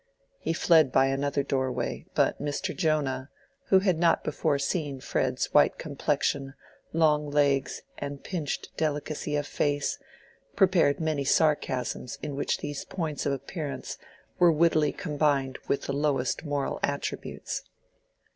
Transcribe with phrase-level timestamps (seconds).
[0.39, 2.75] He fled by another doorway, but Mr.
[2.75, 3.29] Jonah,
[3.65, 6.55] who had not before seen Fred's white complexion,
[6.91, 9.99] long legs, and pinched delicacy of face,
[10.55, 13.99] prepared many sarcasms in which these points of appearance
[14.39, 17.61] were wittily combined with the lowest moral attributes.